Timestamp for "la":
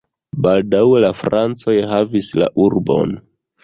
1.05-1.13, 2.43-2.53